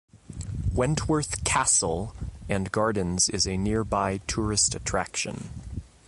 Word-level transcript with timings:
Wentworth 0.73 1.43
Castle 1.43 2.15
and 2.49 2.71
gardens 2.71 3.29
is 3.29 3.45
a 3.45 3.55
nearby 3.55 4.17
tourist 4.25 4.73
attraction. 4.73 5.51